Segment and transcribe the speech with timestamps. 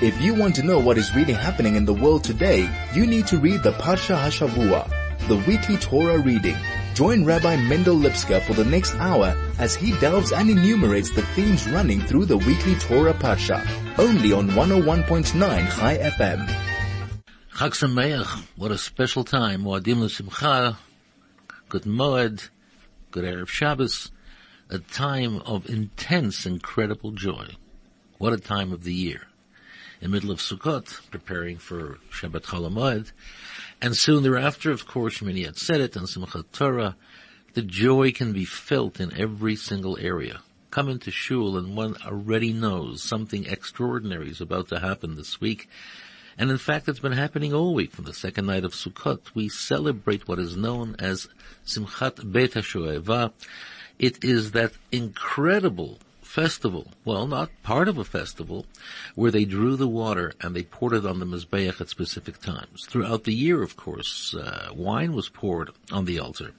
[0.00, 3.26] If you want to know what is really happening in the world today, you need
[3.26, 4.88] to read the Parsha Hashavua,
[5.26, 6.54] the weekly Torah reading.
[6.94, 11.68] Join Rabbi Mendel Lipskar for the next hour as he delves and enumerates the themes
[11.70, 13.66] running through the weekly Torah Parsha,
[13.98, 16.46] only on 101.9 Chai FM.
[17.54, 19.64] Chag Sameach, what a special time.
[19.64, 20.76] Moadim L'Simcha,
[21.68, 22.50] Good Moed,
[23.10, 24.12] Good Erev Shabbos,
[24.70, 27.48] a time of intense, incredible joy.
[28.18, 29.27] What a time of the year.
[30.00, 33.12] In the middle of Sukkot, preparing for Shabbat Chol
[33.82, 36.94] and soon thereafter, of course, many had said it, and Simchat Torah,
[37.54, 40.40] the joy can be felt in every single area.
[40.70, 45.68] Come into shul and one already knows something extraordinary is about to happen this week,
[46.38, 47.90] and in fact, it's been happening all week.
[47.90, 51.26] From the second night of Sukkot, we celebrate what is known as
[51.66, 53.32] Simchat Bet HaShoeva.
[53.98, 55.98] It is that incredible
[56.38, 58.64] festival, well, not part of a festival,
[59.16, 62.86] where they drew the water and they poured it on the Mizbeach at specific times.
[62.88, 66.52] Throughout the year, of course, uh, wine was poured on the altar.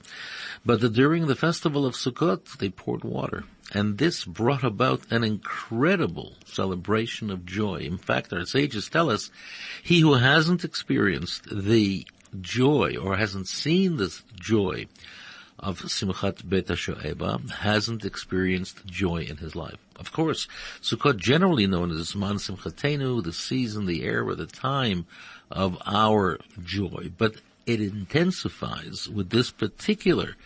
[0.66, 3.44] But the, during the festival of Sukkot, they poured water.
[3.72, 7.76] And this brought about an incredible celebration of joy.
[7.76, 9.30] In fact, our sages tell us,
[9.82, 12.06] he who hasn't experienced the
[12.38, 14.86] joy or hasn't seen this joy
[15.60, 19.78] of Simchat Bet HaShoeva hasn't experienced joy in his life.
[19.96, 20.48] Of course,
[20.80, 25.06] Sukkot generally known as Zman Simchatenu, the season, the era, the time
[25.50, 27.36] of our joy, but
[27.66, 30.36] it intensifies with this particular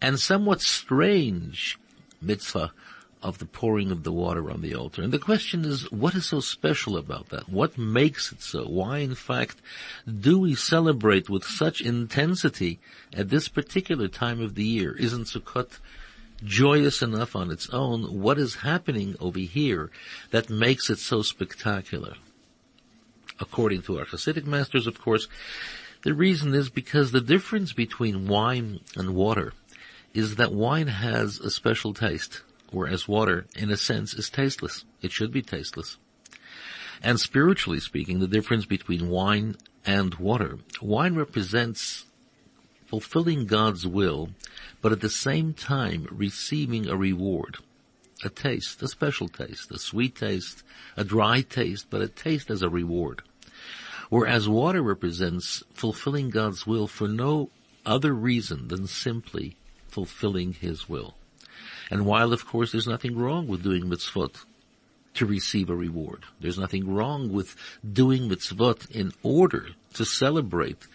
[0.00, 1.78] and somewhat strange
[2.20, 2.72] mitzvah
[3.22, 5.02] of the pouring of the water on the altar.
[5.02, 7.48] And the question is, what is so special about that?
[7.48, 8.64] What makes it so?
[8.64, 9.56] Why, in fact,
[10.06, 12.80] do we celebrate with such intensity
[13.14, 14.96] at this particular time of the year?
[14.96, 15.78] Isn't Sukkot
[16.42, 18.20] joyous enough on its own?
[18.20, 19.90] What is happening over here
[20.30, 22.14] that makes it so spectacular?
[23.38, 25.28] According to our Hasidic masters, of course,
[26.02, 29.52] the reason is because the difference between wine and water
[30.14, 32.40] is that wine has a special taste
[32.70, 34.84] whereas water, in a sense, is tasteless.
[35.02, 35.96] It should be tasteless.
[37.02, 42.04] And spiritually speaking, the difference between wine and water, wine represents
[42.86, 44.30] fulfilling God's will,
[44.82, 47.58] but at the same time receiving a reward.
[48.22, 50.62] A taste, a special taste, a sweet taste,
[50.96, 53.22] a dry taste, but a taste as a reward.
[54.10, 57.50] Whereas water represents fulfilling God's will for no
[57.86, 59.56] other reason than simply
[59.88, 61.14] fulfilling His will.
[61.90, 64.44] And while of course there's nothing wrong with doing mitzvot
[65.14, 67.56] to receive a reward, there's nothing wrong with
[67.92, 70.86] doing mitzvot in order to celebrate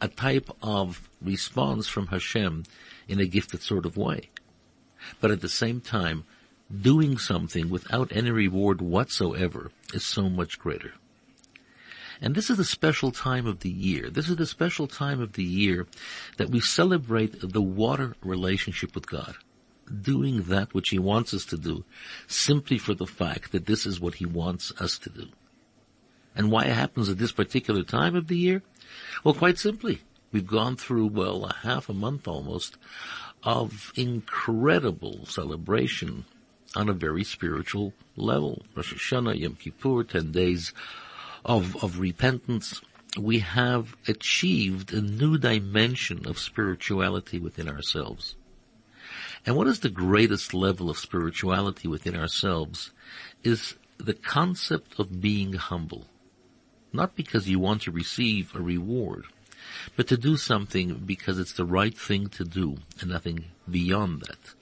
[0.00, 2.64] a type of response from Hashem
[3.08, 4.28] in a gifted sort of way.
[5.20, 6.24] But at the same time,
[6.80, 10.92] doing something without any reward whatsoever is so much greater.
[12.20, 14.10] And this is the special time of the year.
[14.10, 15.86] This is the special time of the year
[16.36, 19.34] that we celebrate the water relationship with God
[20.00, 21.84] doing that which he wants us to do
[22.26, 25.28] simply for the fact that this is what he wants us to do.
[26.34, 28.62] And why it happens at this particular time of the year?
[29.22, 30.00] Well, quite simply,
[30.30, 32.76] we've gone through, well, a half a month almost
[33.42, 36.24] of incredible celebration
[36.74, 38.62] on a very spiritual level.
[38.74, 40.72] Rosh Hashanah, Yom Kippur, 10 days
[41.44, 42.80] of, of repentance.
[43.18, 48.36] We have achieved a new dimension of spirituality within ourselves.
[49.44, 52.92] And what is the greatest level of spirituality within ourselves
[53.42, 56.06] is the concept of being humble.
[56.92, 59.24] Not because you want to receive a reward,
[59.96, 64.54] but to do something because it's the right thing to do and nothing beyond that.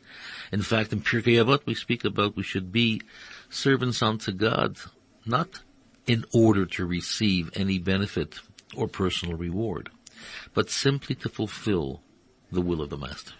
[0.53, 3.03] In fact, in Pirkei Avot we speak about we should be
[3.49, 4.79] servants unto God,
[5.27, 5.61] not
[6.07, 8.41] in order to receive any benefit
[8.75, 9.91] or personal reward,
[10.55, 12.03] but simply to fulfill
[12.51, 13.35] the will of the Master.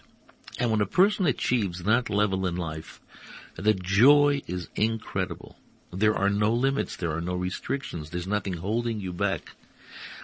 [0.61, 3.01] And when a person achieves that level in life,
[3.55, 5.55] the joy is incredible.
[5.91, 9.55] There are no limits, there are no restrictions, there's nothing holding you back.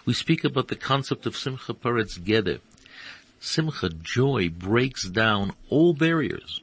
[0.05, 2.59] We speak about the concept of Simcha Poretz Geder.
[3.39, 6.61] Simcha, joy, breaks down all barriers.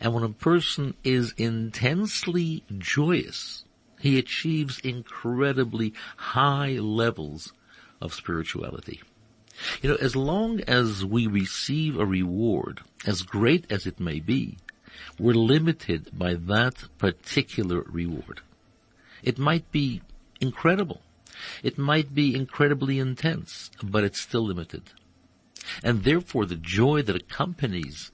[0.00, 3.64] And when a person is intensely joyous,
[4.00, 7.52] he achieves incredibly high levels
[8.00, 9.00] of spirituality.
[9.80, 14.58] You know, as long as we receive a reward, as great as it may be,
[15.18, 18.40] we're limited by that particular reward.
[19.22, 20.02] It might be
[20.40, 21.02] incredible.
[21.62, 24.82] It might be incredibly intense, but it's still limited.
[25.82, 28.10] And therefore the joy that accompanies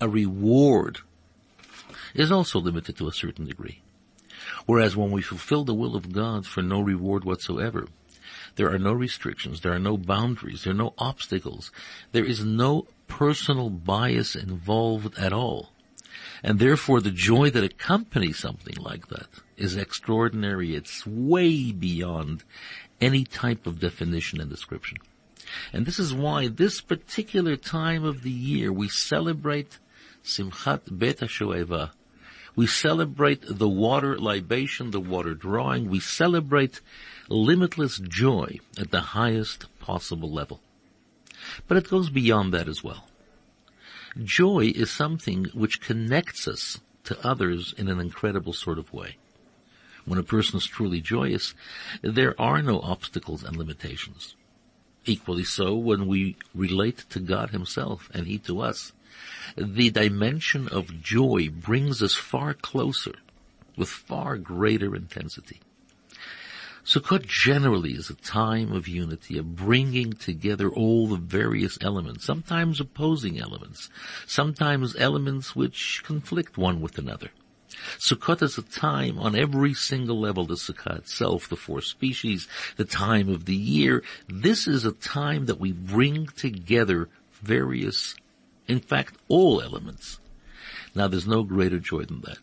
[0.00, 1.00] a reward
[2.14, 3.82] is also limited to a certain degree.
[4.66, 7.86] Whereas when we fulfill the will of God for no reward whatsoever,
[8.56, 11.70] there are no restrictions, there are no boundaries, there are no obstacles,
[12.12, 15.72] there is no personal bias involved at all.
[16.42, 20.74] And therefore the joy that accompanies something like that is extraordinary.
[20.74, 22.44] It's way beyond
[23.00, 24.98] any type of definition and description.
[25.72, 29.78] And this is why this particular time of the year we celebrate
[30.24, 31.90] Simchat Bet HaShoeva.
[32.56, 35.90] We celebrate the water libation, the water drawing.
[35.90, 36.80] We celebrate
[37.28, 40.60] limitless joy at the highest possible level.
[41.68, 43.08] But it goes beyond that as well.
[44.24, 49.18] Joy is something which connects us to others in an incredible sort of way.
[50.06, 51.52] When a person is truly joyous,
[52.00, 54.34] there are no obstacles and limitations.
[55.04, 58.92] Equally so when we relate to God himself and he to us.
[59.56, 63.14] The dimension of joy brings us far closer
[63.76, 65.60] with far greater intensity.
[66.84, 72.78] Sukkot generally is a time of unity, of bringing together all the various elements, sometimes
[72.78, 73.90] opposing elements,
[74.24, 77.30] sometimes elements which conflict one with another.
[77.98, 82.46] Sukkot is a time on every single level, the Sukkah itself, the four species,
[82.76, 84.04] the time of the year.
[84.28, 87.08] This is a time that we bring together
[87.42, 88.14] various,
[88.68, 90.18] in fact, all elements.
[90.94, 92.38] Now there's no greater joy than that.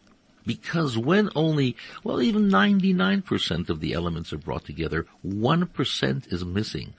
[0.45, 6.93] Because when only, well, even 99% of the elements are brought together, 1% is missing.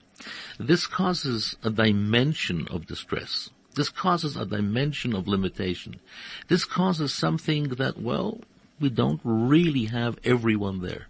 [0.59, 3.51] This causes a dimension of distress.
[3.75, 5.99] This causes a dimension of limitation.
[6.47, 8.39] This causes something that, well,
[8.79, 11.07] we don't really have everyone there.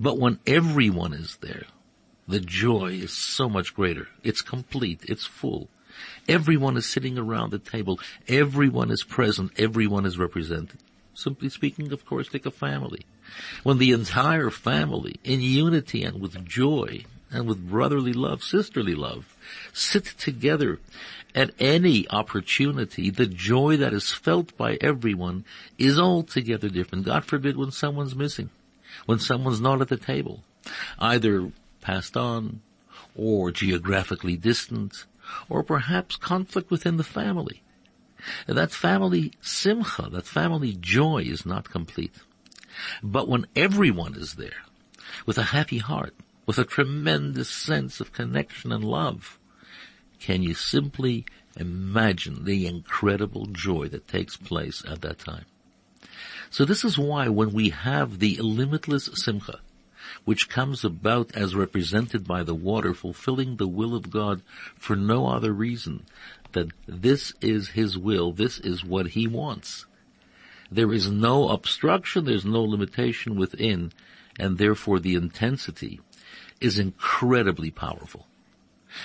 [0.00, 1.64] But when everyone is there,
[2.26, 4.08] the joy is so much greater.
[4.22, 5.04] It's complete.
[5.06, 5.68] It's full.
[6.28, 8.00] Everyone is sitting around the table.
[8.28, 9.52] Everyone is present.
[9.58, 10.78] Everyone is represented.
[11.14, 13.06] Simply speaking, of course, take a family.
[13.62, 19.36] When the entire family, in unity and with joy, and with brotherly love, sisterly love,
[19.72, 20.78] sit together
[21.34, 25.44] at any opportunity, the joy that is felt by everyone
[25.78, 27.04] is altogether different.
[27.04, 28.50] God forbid when someone's missing,
[29.06, 30.44] when someone's not at the table,
[30.98, 31.50] either
[31.80, 32.60] passed on,
[33.16, 35.04] or geographically distant,
[35.48, 37.62] or perhaps conflict within the family.
[38.46, 42.14] That family simcha, that family joy is not complete.
[43.02, 44.64] But when everyone is there,
[45.26, 46.14] with a happy heart,
[46.46, 49.38] with a tremendous sense of connection and love,
[50.18, 51.26] can you simply
[51.56, 55.44] imagine the incredible joy that takes place at that time?
[56.50, 59.60] So this is why when we have the limitless simcha,
[60.24, 64.42] which comes about as represented by the water fulfilling the will of God
[64.76, 66.04] for no other reason
[66.52, 69.86] that this is His will, this is what He wants.
[70.70, 73.92] There is no obstruction, there's no limitation within,
[74.38, 76.00] and therefore the intensity
[76.60, 78.26] is incredibly powerful.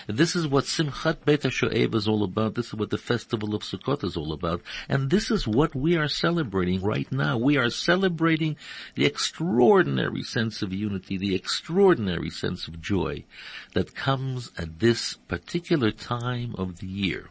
[0.07, 2.55] This is what Simchat Bet HaShoev is all about.
[2.55, 4.61] This is what the festival of Sukkot is all about.
[4.87, 7.37] And this is what we are celebrating right now.
[7.37, 8.57] We are celebrating
[8.95, 13.25] the extraordinary sense of unity, the extraordinary sense of joy
[13.73, 17.29] that comes at this particular time of the year.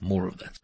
[0.00, 0.58] More of that.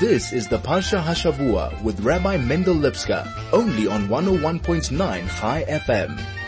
[0.00, 6.39] This is the Parsha Hashavua with Rabbi Mendel Lipskar, only on 101.9 Chai FM.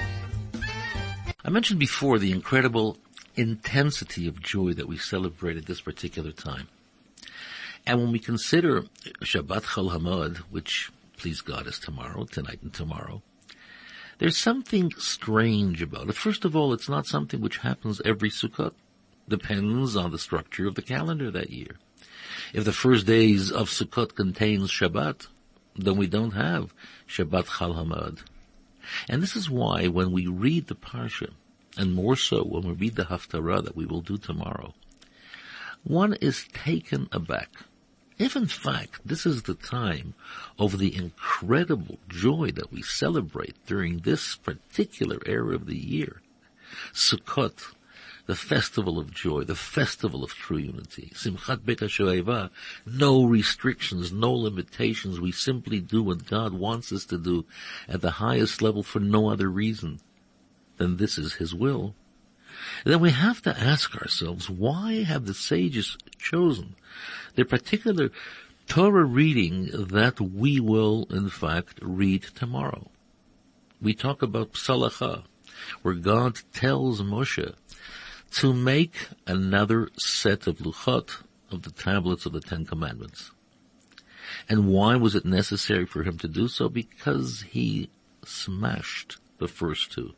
[1.44, 2.98] I mentioned before the incredible
[3.34, 6.68] intensity of joy that we celebrate at this particular time.
[7.84, 8.82] And when we consider
[9.22, 13.22] Shabbat Chol Hamoed, which, please God, is tomorrow, tonight and tomorrow,
[14.18, 16.14] there's something strange about it.
[16.14, 18.74] First of all, it's not something which happens every Sukkot.
[19.28, 21.76] Depends on the structure of the calendar that year.
[22.54, 25.26] If the first days of Sukkot contains Shabbat,
[25.74, 26.72] then we don't have
[27.08, 28.20] Shabbat Chol Hamoed.
[29.08, 31.32] And this is why when we read the Parsha,
[31.76, 34.74] and more so when we read the Haftarah that we will do tomorrow,
[35.84, 37.50] one is taken aback.
[38.18, 40.14] If in fact this is the time
[40.58, 46.20] of the incredible joy that we celebrate during this particular era of the year,
[46.92, 47.74] Sukkot,
[48.32, 51.12] the festival of joy, the festival of true unity.
[51.14, 51.82] Simchat Beit
[52.86, 55.20] no restrictions, no limitations.
[55.20, 57.44] We simply do what God wants us to do
[57.86, 60.00] at the highest level for no other reason
[60.78, 61.94] than this is His will.
[62.86, 66.74] Then we have to ask ourselves, why have the sages chosen
[67.34, 68.10] their particular
[68.66, 72.90] Torah reading that we will in fact read tomorrow?
[73.78, 75.24] We talk about Pesal Lecha,
[75.82, 77.54] where God tells Moshe
[78.32, 83.30] to make another set of luchot of the tablets of the Ten Commandments.
[84.48, 86.68] And why was it necessary for him to do so?
[86.68, 87.90] Because he
[88.24, 90.14] smashed the first two.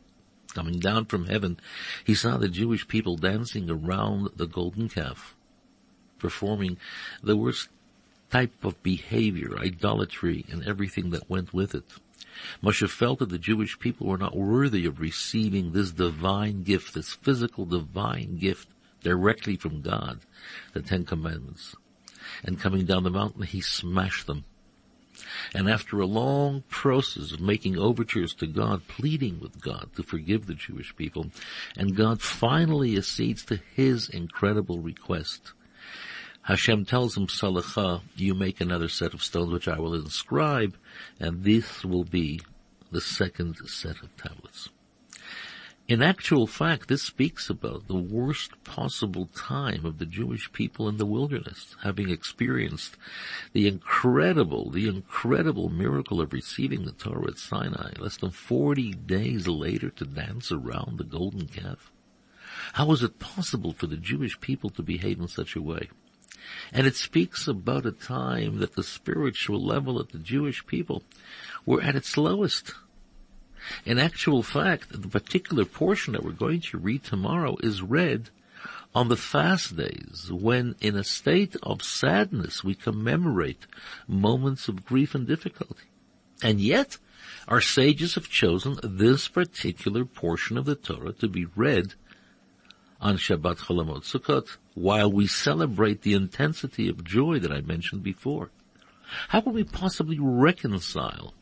[0.53, 1.59] Coming down from heaven,
[2.05, 5.35] he saw the Jewish people dancing around the golden calf,
[6.17, 6.77] performing
[7.21, 7.67] the worst
[8.31, 11.85] type of behavior, idolatry, and everything that went with it.
[12.61, 17.13] Moshe felt that the Jewish people were not worthy of receiving this divine gift, this
[17.13, 18.69] physical divine gift
[19.01, 20.21] directly from God,
[20.73, 21.75] the Ten Commandments.
[22.43, 24.45] And coming down the mountain, he smashed them.
[25.53, 30.45] And after a long process of making overtures to God, pleading with God to forgive
[30.45, 31.27] the Jewish people,
[31.77, 35.53] and God finally accedes to his incredible request.
[36.45, 40.77] Hashem tells him, Salacha, you make another set of stones which I will inscribe,
[41.19, 42.39] and this will be
[42.91, 44.69] the second set of tablets.
[45.87, 50.97] In actual fact, this speaks about the worst possible time of the Jewish people in
[50.97, 52.95] the wilderness, having experienced
[53.53, 59.47] the incredible, the incredible miracle of receiving the Torah at Sinai, less than 40 days
[59.47, 61.91] later to dance around the golden calf.
[62.73, 65.89] How was it possible for the Jewish people to behave in such a way?
[66.71, 71.03] And it speaks about a time that the spiritual level of the Jewish people
[71.65, 72.73] were at its lowest.
[73.85, 78.29] In actual fact, the particular portion that we're going to read tomorrow is read
[78.93, 83.67] on the fast days when in a state of sadness we commemorate
[84.07, 85.83] moments of grief and difficulty.
[86.41, 86.97] And yet,
[87.47, 91.95] our sages have chosen this particular portion of the Torah to be read
[93.01, 98.03] on Shabbat Chol Hamoed Sukkot while we celebrate the intensity of joy that I mentioned
[98.03, 98.51] before.
[99.29, 101.33] How can we possibly reconcile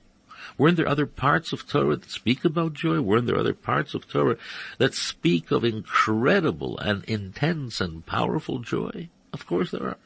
[0.57, 3.01] Weren't there other parts of Torah that speak about joy?
[3.01, 4.37] Weren't there other parts of Torah
[4.77, 9.09] that speak of incredible and intense and powerful joy?
[9.31, 9.97] Of course there are.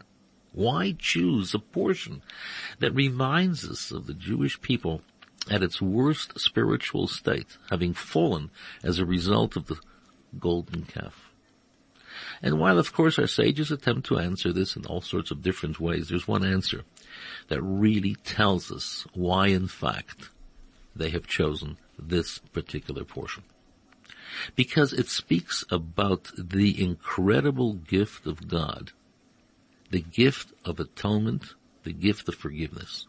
[0.53, 2.21] Why choose a portion
[2.79, 5.01] that reminds us of the Jewish people
[5.51, 8.49] at its worst spiritual state, having fallen
[8.83, 9.77] as a result of the
[10.39, 11.26] golden calf?
[12.41, 15.79] And while of course our sages attempt to answer this in all sorts of different
[15.79, 16.83] ways, there's one answer
[17.47, 20.29] that really tells us why in fact
[20.95, 23.43] they have chosen this particular portion.
[24.55, 28.91] Because it speaks about the incredible gift of God,
[29.89, 31.53] the gift of atonement,
[31.83, 33.07] the gift of forgiveness.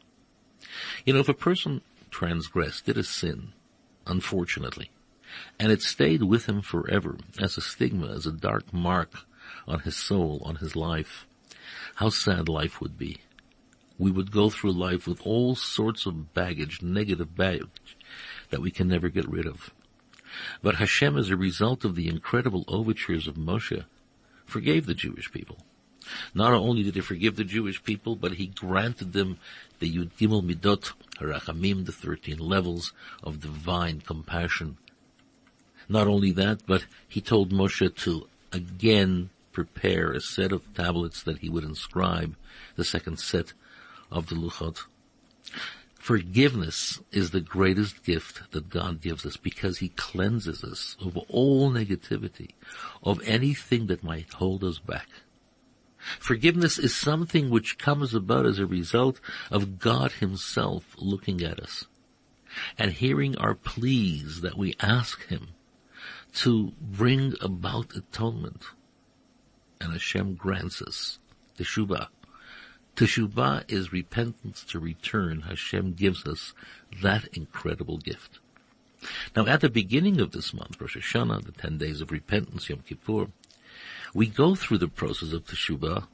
[1.04, 3.52] You know, if a person transgressed, did a sin,
[4.06, 4.90] unfortunately,
[5.58, 9.12] and it stayed with him forever as a stigma, as a dark mark
[9.66, 11.26] on his soul, on his life,
[11.96, 13.18] how sad life would be
[13.98, 17.96] we would go through life with all sorts of baggage, negative baggage,
[18.50, 19.74] that we can never get rid of.
[20.62, 23.84] But Hashem, as a result of the incredible overtures of Moshe,
[24.46, 25.58] forgave the Jewish people.
[26.32, 29.38] Not only did he forgive the Jewish people, but he granted them
[29.78, 32.92] the Yud Gimel Midot Harachamim, the 13 levels
[33.22, 34.78] of divine compassion.
[35.88, 41.38] Not only that, but he told Moshe to again prepare a set of tablets that
[41.38, 42.36] he would inscribe,
[42.76, 43.52] the second set
[44.10, 44.84] of the Luchot.
[45.98, 51.70] Forgiveness is the greatest gift that God gives us because He cleanses us of all
[51.70, 52.52] negativity,
[53.02, 55.08] of anything that might hold us back.
[56.18, 61.84] Forgiveness is something which comes about as a result of God Himself looking at us
[62.78, 65.48] and hearing our pleas that we ask Him
[66.42, 68.62] to bring about atonement.
[69.80, 71.18] And Hashem grants us
[71.58, 72.08] teshuvah,
[72.98, 75.42] Teshuvah is repentance to return.
[75.42, 76.52] Hashem gives us
[77.00, 78.40] that incredible gift.
[79.36, 82.80] Now at the beginning of this month, Rosh Hashanah, the 10 days of repentance, Yom
[82.80, 83.28] Kippur,
[84.12, 86.08] we go through the process of Teshuvah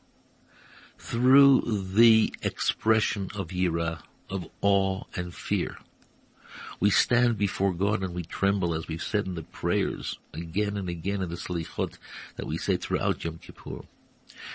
[0.99, 1.63] through
[1.95, 5.79] the expression of Yirah, of awe and fear.
[6.81, 10.89] We stand before God and we tremble as we've said in the prayers again and
[10.89, 11.99] again in the Slichot
[12.37, 13.83] that we say throughout Yom Kippur.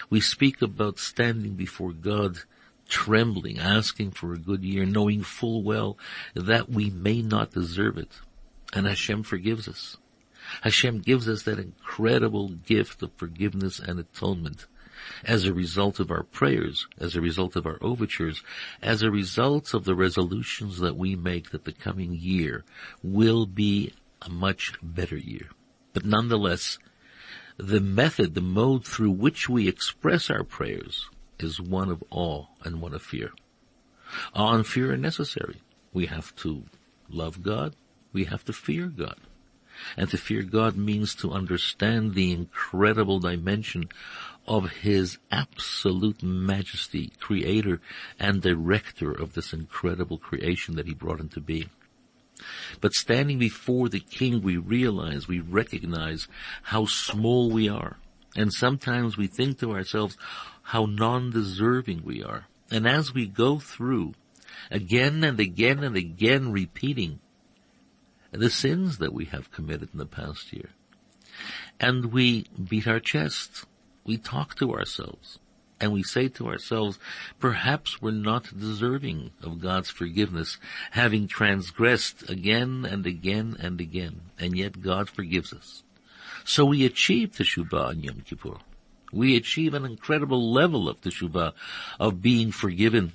[0.10, 2.40] We speak about standing before God
[2.88, 5.98] trembling, asking for a good year, knowing full well
[6.34, 8.20] that we may not deserve it.
[8.74, 9.98] And Hashem forgives us.
[10.62, 14.66] Hashem gives us that incredible gift of forgiveness and atonement
[15.24, 18.44] as a result of our prayers, as a result of our overtures,
[18.82, 22.64] as a result of the resolutions that we make that the coming year
[23.04, 25.50] will be a much better year.
[25.94, 26.78] But nonetheless,
[27.58, 32.82] the method, the mode through which we express our prayers is one of awe and
[32.82, 33.32] one of fear.
[34.34, 35.62] Awe and fear are necessary.
[35.94, 36.64] We have to
[37.10, 37.76] love God.
[38.14, 39.18] We have to fear God.
[39.96, 43.90] And to fear God means to understand the incredible dimension
[44.50, 47.80] of His absolute majesty, creator
[48.20, 51.70] and director of this incredible creation that He brought into being.
[52.82, 56.28] But standing before the King, we realize, we recognize
[56.64, 57.98] how small we are.
[58.36, 60.18] And sometimes we think to ourselves
[60.64, 62.48] how non-deserving we are.
[62.72, 64.14] And as we go through,
[64.72, 67.20] again and again and again repeating
[68.32, 70.70] the sins that we have committed in the past year,
[71.80, 73.66] and we beat our chests.
[74.10, 75.38] We talk to ourselves
[75.80, 76.98] and we say to ourselves,
[77.38, 80.58] perhaps we're not deserving of God's forgiveness,
[80.90, 85.84] having transgressed again and again and again, and yet God forgives us.
[86.44, 88.58] So we achieve teshuvah on Yom Kippur.
[89.14, 91.54] We achieve an incredible level of teshuvah,
[92.00, 93.14] of being forgiven.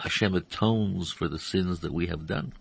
[0.00, 2.54] Hashem atones for the sins that we have done.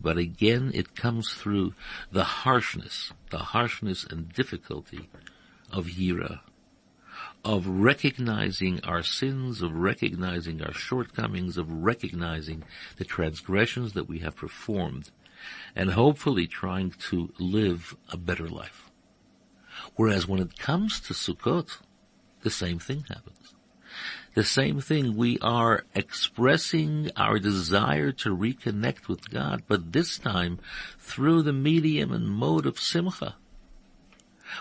[0.00, 1.74] But again, it comes through
[2.12, 5.10] the harshness, the harshness and difficulty
[5.72, 6.40] of Yira,
[7.44, 12.64] of recognizing our sins, of recognizing our shortcomings, of recognizing
[12.96, 15.10] the transgressions that we have performed,
[15.74, 18.90] and hopefully trying to live a better life.
[19.96, 21.78] Whereas when it comes to Sukkot,
[22.42, 23.54] the same thing happens
[24.34, 25.16] the same thing.
[25.16, 30.58] We are expressing our desire to reconnect with God, but this time
[30.98, 33.36] through the medium and mode of simcha.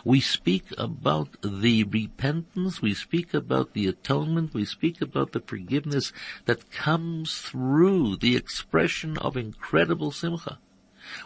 [0.03, 6.13] We speak about the repentance, we speak about the atonement, we speak about the forgiveness
[6.45, 10.59] that comes through the expression of incredible simcha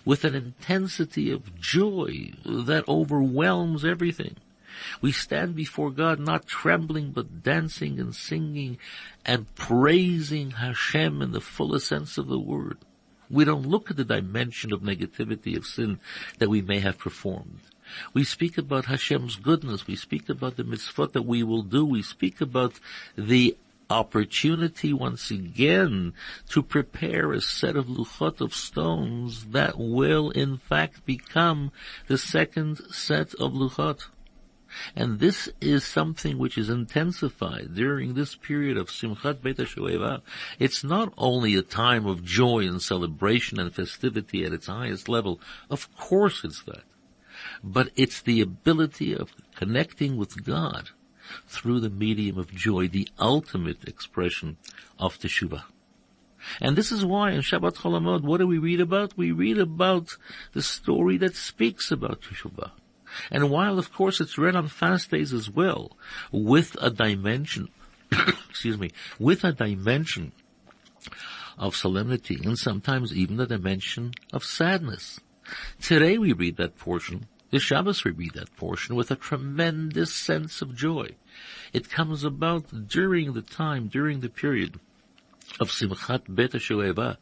[0.06, 4.38] with an intensity of joy that overwhelms everything.
[5.02, 8.78] We stand before God not trembling but dancing and singing
[9.26, 12.78] and praising Hashem in the fullest sense of the word.
[13.30, 16.00] We don't look at the dimension of negativity of sin
[16.40, 17.62] that we may have performed.
[18.14, 19.88] We speak about Hashem's goodness.
[19.88, 21.86] We speak about the mitzvot that we will do.
[21.86, 22.80] We speak about
[23.18, 23.58] the
[23.90, 26.14] opportunity once again
[26.50, 31.72] to prepare a set of luchot of stones that will in fact become
[32.08, 34.08] the second set of luchot.
[34.96, 40.22] And this is something which is intensified during this period of Simchat Beit HaShoeva.
[40.58, 45.40] It's not only a time of joy and celebration and festivity at its highest level.
[45.70, 46.86] Of course it's that.
[47.64, 50.90] But it's the ability of connecting with God
[51.48, 54.58] through the medium of joy, the ultimate expression
[55.00, 55.64] of Teshuvah.
[56.62, 59.18] And this is why in Shabbat Chol Hamoed, what do we read about?
[59.18, 60.18] We read about
[60.52, 62.72] the story that speaks about Teshuvah.
[63.32, 65.96] And while of course it's read on fast days as well,
[66.32, 67.70] with a dimension,
[68.50, 70.34] excuse me, with a dimension
[71.58, 75.20] of solemnity and sometimes even a dimension of sadness.
[75.82, 80.64] Today we read that portion, the Shabbos we read that portion with a tremendous sense
[80.64, 81.10] of joy.
[81.72, 84.80] It comes about during the time, during the period
[85.60, 87.18] of Simchat Bet HaShoeva,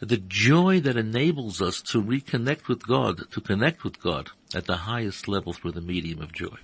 [0.00, 4.88] the joy that enables us to reconnect with God, to connect with God at the
[4.88, 6.56] highest level through the medium of joy.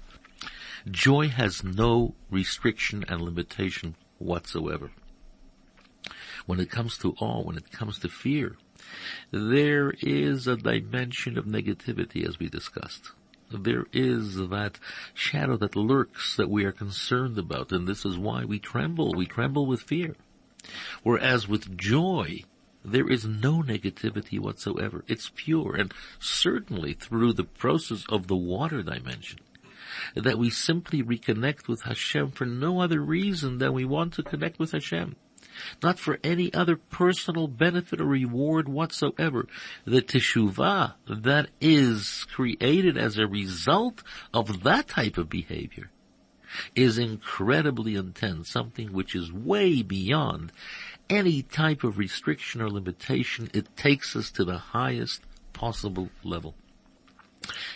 [0.91, 4.93] Joy has no restriction and limitation whatsoever.
[6.47, 8.57] When it comes to awe, when it comes to fear,
[9.31, 13.13] there is a dimension of negativity as we discussed.
[13.51, 14.79] There is that
[15.15, 19.13] shadow that lurks that we are concerned about and this is why we tremble.
[19.17, 20.17] We tremble with fear.
[21.03, 22.43] Whereas with joy,
[22.85, 25.05] there is no negativity whatsoever.
[25.09, 29.41] It's pure and certainly through the process of the water dimension
[30.15, 34.59] that we simply reconnect with Hashem for no other reason than we want to connect
[34.59, 35.17] with Hashem.
[35.83, 39.47] Not for any other personal benefit or reward whatsoever.
[39.85, 45.91] The teshuvah that is created as a result of that type of behavior
[46.75, 50.53] is incredibly intense, something which is way beyond
[51.11, 56.55] any type of restriction or limitation, it takes us to the highest possible level.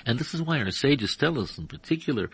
[0.04, 2.30] And this is why our sages tell us, in particular,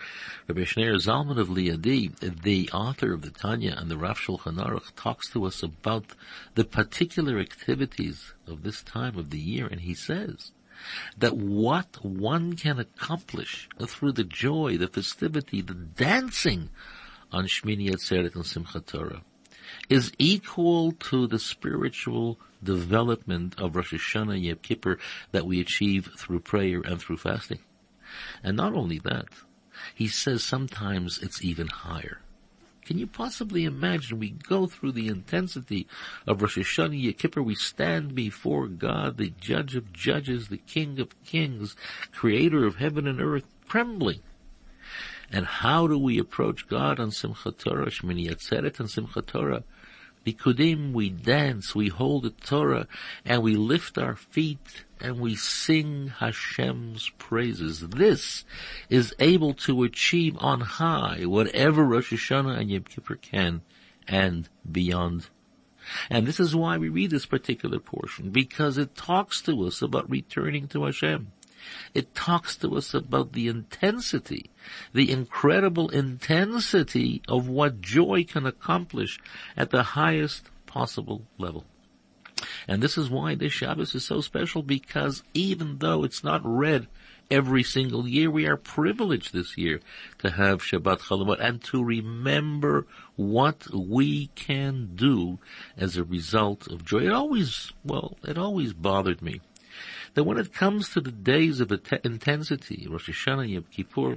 [0.47, 4.95] Rabbi Shneur Zalman of Liadi, the author of the Tanya and the Rav Shulchan Aruch,
[4.97, 6.07] talks to us about
[6.55, 10.53] the particular activities of this time of the year, and he says
[11.17, 16.71] that what one can accomplish through the joy, the festivity, the dancing
[17.33, 19.23] on Shmini Atzeret and Simchat Torah
[19.89, 24.99] is equal to the spiritual development of Rosh Hashanah Yom Kippur
[25.33, 27.61] that we achieve through prayer and through fasting.
[28.43, 29.27] And not only that,
[29.95, 32.21] he says sometimes it's even higher.
[32.85, 35.87] Can you possibly imagine we go through the intensity
[36.27, 40.99] of Rosh Hashanah Yom Kippur, we stand before God, the judge of judges, the king
[40.99, 41.77] of kings,
[42.13, 44.21] creator of heaven and earth, trembling
[45.31, 49.65] And how do we approach God on Simchat Torah, Shmini Atzeret and Simchat Torah?
[50.27, 52.87] Rikudim, we dance, we hold the Torah,
[53.25, 57.81] and we lift our feet and we sing Hashem's praises.
[57.81, 58.45] This
[58.91, 63.63] is able to achieve on high whatever Rosh Hashanah and Yom Kippur can
[64.07, 65.29] and beyond.
[66.11, 70.11] And this is why we read this particular portion, because it talks to us about
[70.11, 71.33] returning to Hashem.
[71.95, 74.51] It talks to us about the intensity,
[74.93, 79.19] the incredible intensity of what joy can accomplish
[79.57, 81.65] at the highest possible level.
[82.69, 86.87] And this is why this Shabbos is so special because even though it's not read
[87.31, 89.81] every single year, we are privileged this year
[90.19, 95.39] to have Shabbat Chol Hamoed and to remember what we can do
[95.77, 97.07] as a result of joy.
[97.07, 99.41] It always, well, it always bothered me
[100.19, 101.71] that when it comes to the days of
[102.03, 104.17] intensity, Rosh Hashanah, Yom Kippur,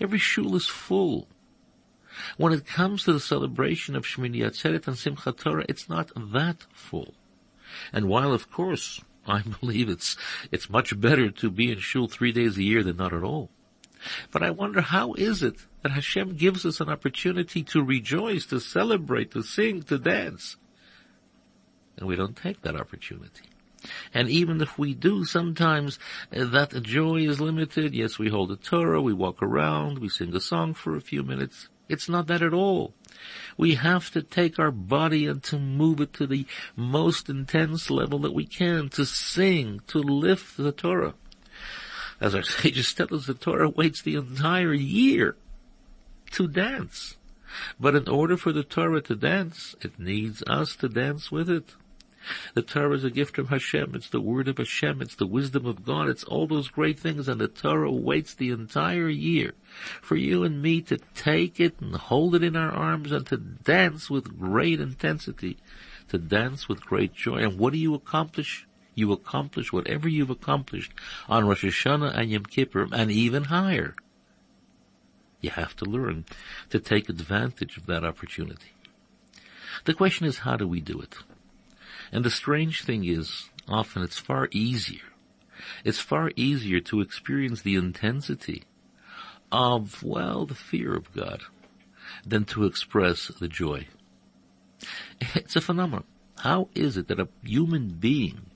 [0.00, 1.28] every shul is full.
[2.38, 6.64] When it comes to the celebration of Shmini Atzeret and Simchat Torah, it's not that
[6.72, 7.12] full.
[7.92, 10.16] And while of course I believe it's,
[10.50, 13.50] it's much better to be in shul three days a year than not at all.
[14.30, 18.58] But I wonder how is it that Hashem gives us an opportunity to rejoice, to
[18.58, 20.56] celebrate, to sing, to dance,
[21.98, 23.50] and we don't take that opportunity.
[24.12, 25.98] And even if we do, sometimes
[26.34, 27.94] uh, that joy is limited.
[27.94, 31.22] Yes, we hold a Torah, we walk around, we sing a song for a few
[31.22, 31.68] minutes.
[31.88, 32.94] It's not that at all.
[33.56, 38.18] We have to take our body and to move it to the most intense level
[38.20, 41.14] that we can, to sing, to lift the Torah.
[42.20, 45.36] As our sages tell us, the Torah waits the entire year
[46.32, 47.16] to dance.
[47.78, 51.74] But in order for the Torah to dance, it needs us to dance with it.
[52.54, 53.94] The Torah is a gift from Hashem.
[53.94, 55.02] It's the word of Hashem.
[55.02, 56.08] It's the wisdom of God.
[56.08, 59.54] It's all those great things and the Torah waits the entire year
[60.00, 63.36] for you and me to take it and hold it in our arms and to
[63.36, 65.58] dance with great intensity,
[66.08, 67.38] to dance with great joy.
[67.38, 68.66] And what do you accomplish?
[68.94, 70.92] You accomplish whatever you've accomplished
[71.28, 73.94] on Rosh Hashanah and Yom Kippur and even higher.
[75.42, 76.24] You have to learn
[76.70, 78.72] to take advantage of that opportunity.
[79.84, 81.18] The question is, how do we do it?
[82.12, 85.02] And the strange thing is, often it's far easier.
[85.84, 88.64] It's far easier to experience the intensity
[89.50, 91.42] of, well, the fear of God
[92.24, 93.86] than to express the joy.
[95.34, 96.04] It's a phenomenon.
[96.38, 98.50] How is it that a human being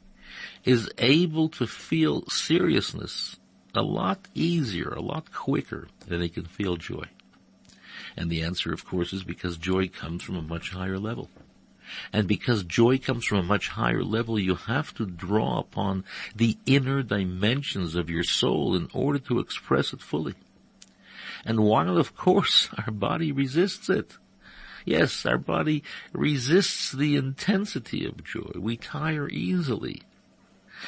[0.65, 3.37] is able to feel seriousness
[3.75, 7.05] a lot easier, a lot quicker than they can feel joy?
[8.17, 11.31] And the answer, of course, is because joy comes from a much higher level.
[12.13, 16.59] And because joy comes from a much higher level, you have to draw upon the
[16.67, 20.35] inner dimensions of your soul in order to express it fully.
[21.45, 24.19] And while of course our body resists it,
[24.85, 28.53] yes, our body resists the intensity of joy.
[28.57, 30.03] We tire easily.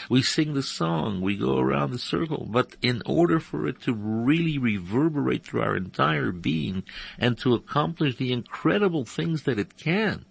[0.09, 3.93] We sing the song, we go around the circle, but in order for it to
[3.93, 6.85] really reverberate through our entire being
[7.19, 10.25] and to accomplish the incredible things that it can,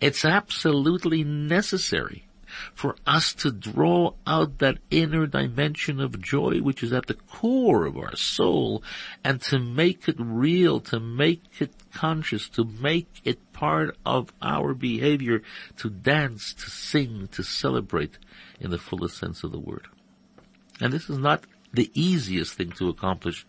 [0.00, 2.24] it's absolutely necessary
[2.74, 7.86] for us to draw out that inner dimension of joy which is at the core
[7.86, 8.82] of our soul
[9.24, 14.74] and to make it real, to make it conscious, to make it part of our
[14.74, 15.42] behavior,
[15.76, 18.18] to dance, to sing, to celebrate
[18.60, 19.86] in the fullest sense of the word.
[20.80, 23.46] And this is not the easiest thing to accomplish,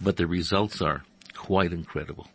[0.00, 2.28] but the results are quite incredible.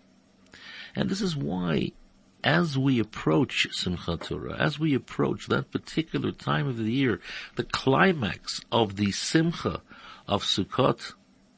[0.96, 1.94] And this is why
[2.44, 7.20] as we approach Simchat Torah, as we approach that particular time of the year,
[7.56, 9.82] the climax of the Simcha
[10.28, 11.14] of Sukkot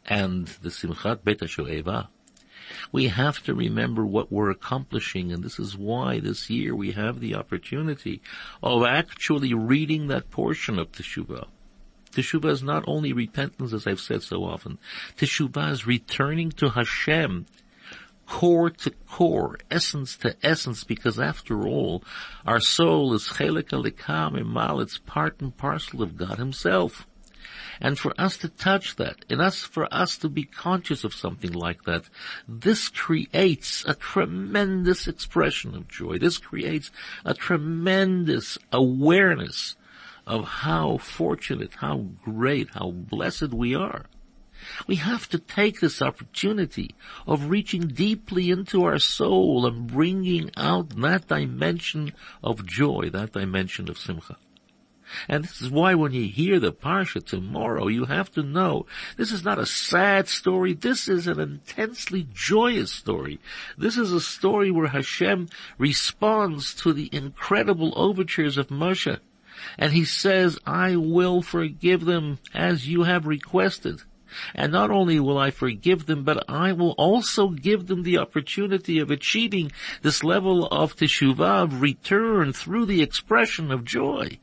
[0.05, 2.07] and the Simchat Bet HaShoeva,
[2.91, 7.19] we have to remember what we're accomplishing, and this is why this year we have
[7.19, 8.21] the opportunity
[8.61, 11.47] of actually reading that portion of Teshuvah.
[12.11, 14.77] Teshuvah is not only repentance, as I've said so often.
[15.17, 17.47] Teshuvah is returning to Hashem
[18.27, 22.03] core to core, essence to essence, because after all,
[22.45, 27.05] our soul is chelek Eloka mima'al, it's part and parcel of God himself.
[27.81, 31.51] And for us to touch that, and us, for us to be conscious of something
[31.51, 32.05] like that,
[32.47, 36.17] this creates a tremendous expression of joy.
[36.17, 36.91] This creates
[37.25, 39.75] a tremendous awareness
[40.25, 44.05] of how fortunate, how great, how blessed we are.
[44.87, 46.95] We have to take this opportunity
[47.27, 52.13] of reaching deeply into our soul and bringing out that dimension
[52.43, 54.37] of joy, that dimension of simcha.
[55.27, 58.85] And this is why when you hear the Parsha tomorrow, you have to know
[59.17, 60.73] this is not a sad story.
[60.73, 63.39] This is an intensely joyous story.
[63.77, 69.19] This is a story where Hashem responds to the incredible overtures of Moshe.
[69.77, 74.01] And he says, I will forgive them as you have requested.
[74.55, 78.99] And not only will I forgive them, but I will also give them the opportunity
[78.99, 84.39] of achieving this level of teshuvah, of return through the expression of joy.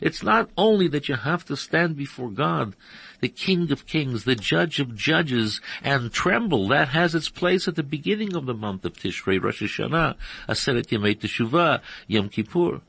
[0.00, 2.76] It's not only that you have to stand before God,
[3.20, 6.68] the King of Kings, the Judge of Judges, and tremble.
[6.68, 10.16] That has its place at the beginning of the month of Tishrei, Rosh Hashanah,
[10.48, 12.80] Aseret Yemei Teshuvah, Yom Kippur.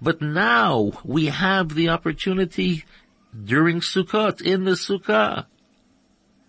[0.00, 2.84] But now we have the opportunity
[3.44, 5.46] during Sukkot, in the Sukkah,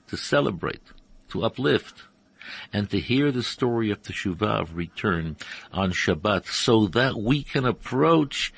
[0.08, 0.82] to celebrate,
[1.30, 2.04] to uplift,
[2.72, 5.36] and to hear the story of Teshuvah of return
[5.72, 8.54] on Shabbat so that we can approach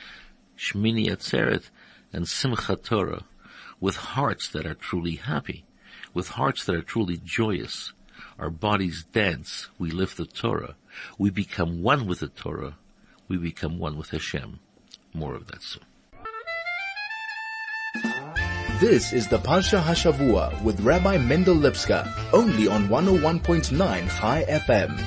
[0.57, 1.69] Shmini Atzeret
[2.11, 3.23] and Simchat Torah
[3.79, 5.65] with hearts that are truly happy,
[6.13, 7.93] with hearts that are truly joyous.
[8.39, 10.75] Our bodies dance, we lift the Torah,
[11.17, 12.77] we become one with the Torah,
[13.27, 14.59] we become one with Hashem.
[15.13, 15.86] More of that soon.
[18.79, 23.75] This is the Parsha Hashavua with Rabbi Mendel Lipskar, only on 101.9
[24.19, 25.03] Chai FM.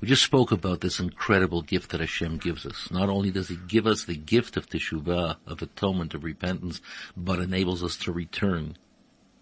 [0.00, 2.92] We just spoke about this incredible gift that Hashem gives us.
[2.92, 6.80] Not only does He give us the gift of teshuvah, of atonement, of repentance,
[7.16, 8.76] but enables us to return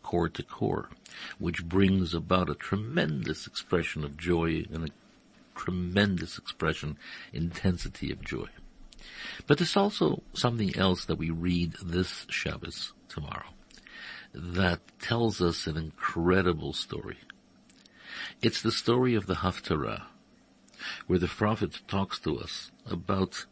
[0.02, 0.88] core to core,
[1.38, 4.92] which brings about a tremendous expression of joy and a
[5.54, 6.96] tremendous expression,
[7.30, 8.46] intensity of joy.
[9.46, 13.55] But there's also something else that we read this Shabbos tomorrow
[14.35, 17.18] that tells us an incredible story.
[18.42, 20.05] It's the story of the Haftarah,
[21.07, 23.46] where the prophet talks to us about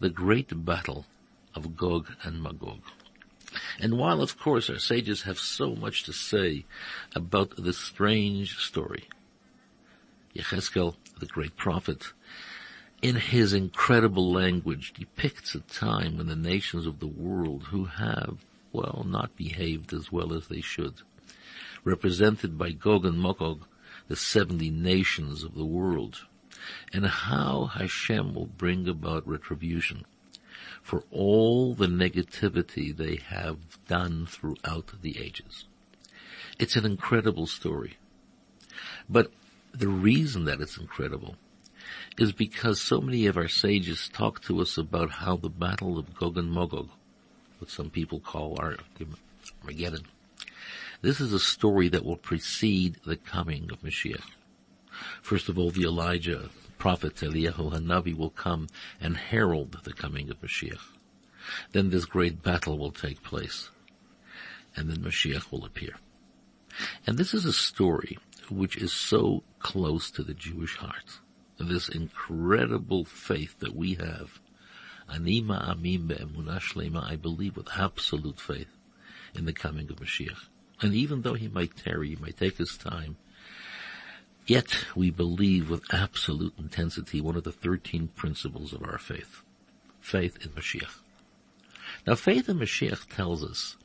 [0.00, 1.06] the great battle
[1.54, 2.80] of Gog and Magog.
[3.78, 6.64] And while of course our sages have so much to say
[7.14, 9.08] about this strange story,
[10.34, 12.12] Yecheskel, the great prophet,
[13.02, 18.44] in his incredible language depicts a time when the nations of the world who have,
[18.72, 20.94] well, not behaved as well as they should,
[21.84, 23.66] represented by Gog and Magog,
[24.08, 26.26] the 70 nations of the world,
[26.92, 30.06] and how Hashem will bring about retribution
[30.82, 35.64] for all the negativity they have done throughout the ages.
[36.58, 37.96] It's an incredible story.
[39.08, 39.32] But
[39.72, 41.36] the reason that it's incredible
[42.18, 46.14] is because so many of our sages talk to us about how the battle of
[46.14, 46.88] Gog and Magog,
[47.58, 50.06] what some people call Armageddon,
[51.02, 54.24] this is a story that will precede the coming of Mashiach.
[55.22, 58.68] First of all, the Elijah prophet Eliyahu Hanavi will come
[59.00, 60.80] and herald the coming of Mashiach.
[61.72, 63.70] Then this great battle will take place.
[64.76, 65.96] And then Mashiach will appear.
[67.06, 68.18] And this is a story
[68.50, 71.20] which is so close to the Jewish heart.
[71.58, 74.40] This incredible faith that we have.
[75.08, 78.76] Ani ma'amin be'emunah I believe with absolute faith
[79.34, 80.48] in the coming of Mashiach.
[80.80, 83.16] And even though he might tarry, he might take his time,
[84.46, 89.42] Yet we believe with absolute intensity one of the 13 principles of our faith.
[90.00, 90.98] Faith in Mashiach.
[92.06, 93.76] Now faith in Mashiach tells us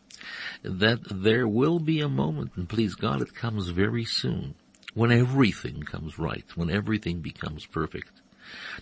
[0.63, 4.55] that there will be a moment, and please God it comes very soon,
[4.93, 8.11] when everything comes right, when everything becomes perfect.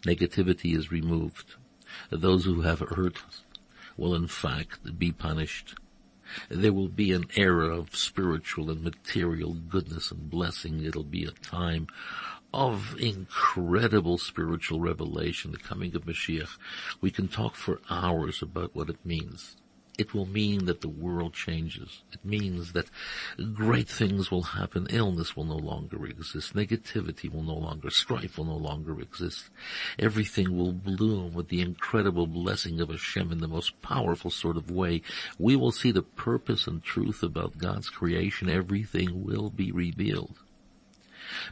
[0.01, 1.55] Negativity is removed.
[2.09, 3.17] Those who have hurt
[3.97, 5.75] will in fact be punished
[6.49, 10.83] there will be an era of spiritual and material goodness and blessing.
[10.83, 11.87] It'll be a time
[12.53, 16.57] of incredible spiritual revelation, the coming of Mashiach.
[17.01, 19.55] We can talk for hours about what it means
[19.97, 22.03] it will mean that the world changes.
[22.13, 22.89] It means that
[23.53, 24.87] great things will happen.
[24.91, 26.53] Illness will no longer exist.
[26.53, 29.49] Negativity will no longer, strife will no longer exist.
[29.97, 34.69] Everything will bloom with the incredible blessing of Hashem in the most powerful sort of
[34.69, 35.01] way.
[35.39, 38.49] We will see the purpose and truth about God's creation.
[38.49, 40.37] Everything will be revealed.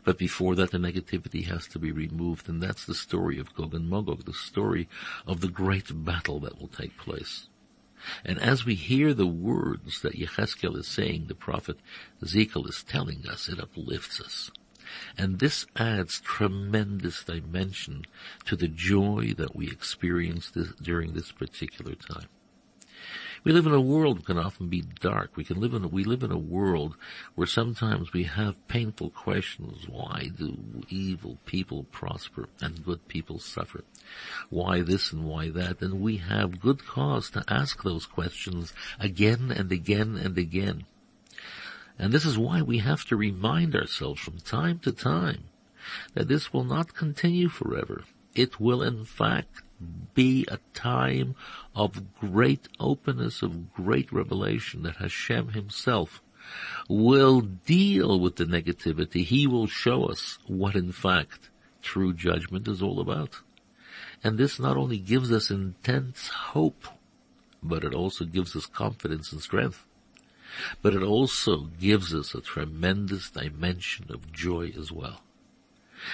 [0.04, 3.74] But before that, the negativity has to be removed, and that's the story of Gog
[3.74, 4.88] and Magog, the story
[5.28, 7.48] of the great battle that will take place.
[8.24, 11.78] And as we hear the words that Yecheskel is saying, the prophet
[12.22, 14.52] Ezekiel is telling us, it uplifts us.
[15.18, 18.04] And this adds tremendous dimension
[18.46, 22.28] to the joy that we experience this, during this particular time.
[23.46, 25.38] We live in a world that can often be dark.
[25.38, 26.96] We can live in a, we live in a world
[27.36, 29.88] where sometimes we have painful questions.
[29.88, 30.58] Why do
[30.90, 33.84] evil people prosper and good people suffer?
[34.50, 35.80] Why this and why that?
[35.82, 40.86] And we have good cause to ask those questions again and again and again.
[42.00, 45.44] And this is why we have to remind ourselves from time to time
[46.16, 48.06] that this will not continue forever.
[48.34, 49.62] It will in fact
[50.14, 51.36] be a time
[51.76, 56.22] of great openness, of great revelation that Hashem himself
[56.88, 59.24] will deal with the negativity.
[59.24, 61.50] He will show us what in fact
[61.82, 63.42] true judgment is all about.
[64.24, 66.88] And this not only gives us intense hope,
[67.62, 69.86] but it also gives us confidence and strength.
[70.82, 75.22] But it also gives us a tremendous dimension of joy as well.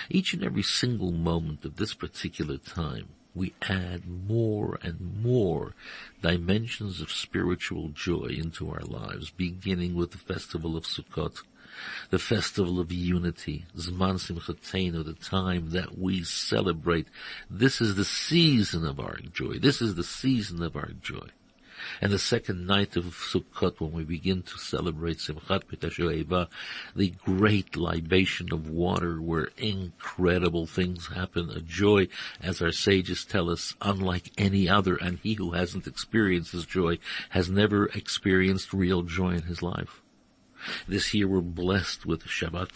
[0.10, 5.74] Each and every single moment of this particular time we add more and more
[6.22, 11.42] dimensions of spiritual joy into our lives, beginning with the festival of Sukkot,
[12.10, 17.08] the festival of unity, Zman Simchatenu, the time that we celebrate.
[17.50, 19.60] This is the season of our joy.
[19.60, 21.30] This is the season of our joy.
[22.02, 26.48] And the second night of Sukkot, when we begin to celebrate Simchat Beit HaShoevah,
[26.96, 32.08] the great libation of water where incredible things happen, a joy,
[32.42, 36.98] as our sages tell us, unlike any other, and he who hasn't experienced this joy
[37.30, 40.02] has never experienced real joy in his life.
[40.88, 42.70] This year we're blessed with Shabbat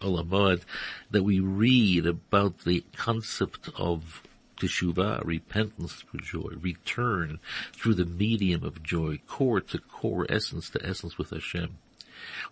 [0.00, 0.62] Chol Hamoed
[1.10, 4.22] that we read about the concept of
[4.60, 7.40] teshuvah, repentance through joy, return
[7.72, 11.78] through the medium of joy, core to core, essence to essence with Hashem.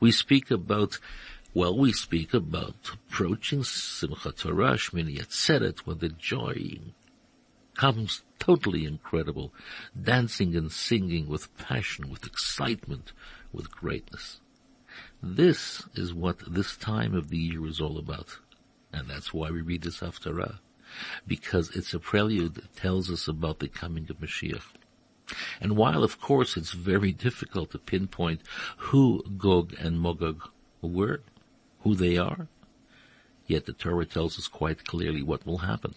[0.00, 0.98] We speak about
[1.54, 6.78] well, we speak about approaching Simchat Torah, Shmini Atzeret, when the joy
[7.74, 9.52] comes totally incredible,
[10.00, 13.12] dancing and singing with passion, with excitement,
[13.52, 14.40] with greatness.
[15.22, 18.38] This is what this time of the year is all about.
[18.92, 20.58] And that's why we read this Haftarah
[21.26, 24.62] because it's a prelude that tells us about the coming of Mashiach.
[25.60, 28.40] And while of course it's very difficult to pinpoint
[28.76, 30.48] who Gog and Magog
[30.80, 31.20] were,
[31.80, 32.48] who they are,
[33.46, 35.94] yet the Torah tells us quite clearly what will happen.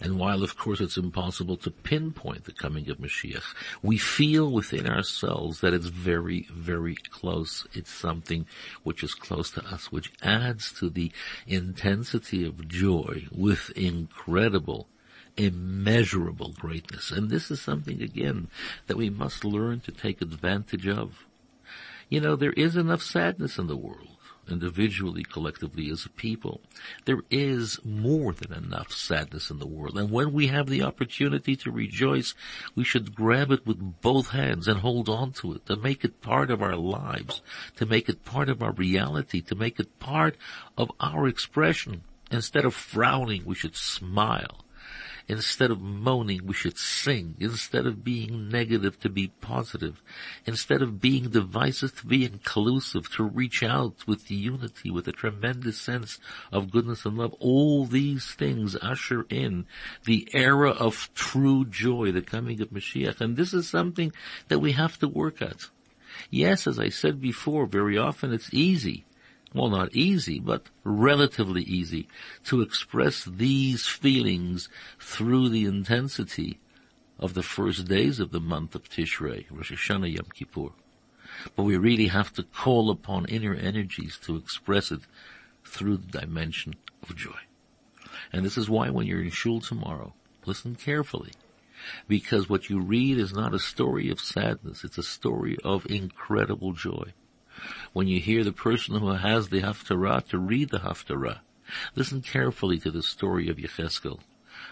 [0.00, 4.86] And while of course it's impossible to pinpoint the coming of Mashiach, we feel within
[4.86, 7.66] ourselves that it's very, very close.
[7.72, 8.46] It's something
[8.82, 11.12] which is close to us, which adds to the
[11.46, 14.88] intensity of joy with incredible
[15.36, 17.10] immeasurable greatness.
[17.10, 18.48] And this is something again
[18.88, 21.24] that we must learn to take advantage of.
[22.08, 24.18] You know, there is enough sadness in the world
[24.50, 26.60] individually, collectively as a people.
[27.04, 29.98] There is more than enough sadness in the world.
[29.98, 32.34] And when we have the opportunity to rejoice,
[32.74, 36.20] we should grab it with both hands and hold on to it, to make it
[36.20, 37.42] part of our lives,
[37.76, 40.36] to make it part of our reality, to make it part
[40.76, 42.02] of our expression.
[42.30, 44.64] Instead of frowning, we should smile.
[45.30, 47.36] Instead of moaning, we should sing.
[47.38, 50.02] Instead of being negative, to be positive.
[50.44, 55.80] Instead of being divisive, to be inclusive, to reach out with unity, with a tremendous
[55.80, 56.18] sense
[56.50, 57.32] of goodness and love.
[57.38, 59.66] All these things usher in
[60.04, 63.20] the era of true joy, the coming of Mashiach.
[63.20, 64.10] And this is something
[64.48, 65.70] that we have to work at.
[66.28, 69.04] Yes, as I said before, very often it's easy
[69.54, 72.08] well not easy, but relatively easy
[72.44, 76.60] to express these feelings through the intensity
[77.18, 80.70] of the first days of the month of Tishrei, Rosh Hashanah Yom Kippur.
[81.56, 85.00] But we really have to call upon inner energies to express it
[85.64, 87.38] through the dimension of joy.
[88.32, 90.14] And this is why when you're in shul tomorrow,
[90.46, 91.32] listen carefully.
[92.06, 96.72] Because what you read is not a story of sadness, it's a story of incredible
[96.72, 97.12] joy
[97.92, 101.40] when you hear the person who has the Haftarah to read the Haftarah.
[101.94, 104.20] Listen carefully to the story of Yecheskel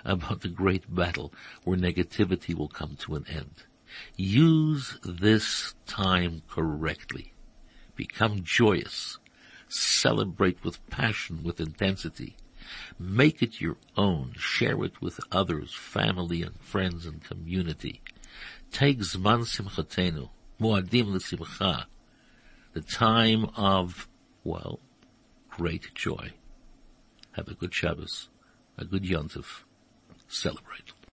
[0.04, 1.32] about the great battle
[1.64, 3.64] where negativity will come to an end.
[4.16, 7.32] Use this time correctly.
[7.96, 9.18] Become joyous.
[9.68, 12.36] Celebrate with passion, with intensity.
[12.98, 14.34] Make it your own.
[14.36, 18.02] Share it with others, family and friends and community.
[18.70, 20.28] Take Zman Simchatenu,
[20.60, 21.86] Muadim L'Simcha,
[22.72, 24.08] the time of,
[24.44, 24.80] well,
[25.50, 26.32] great joy.
[27.32, 28.28] Have a good Shabbos,
[28.76, 29.62] a good Yontif.
[30.28, 30.92] Celebrate.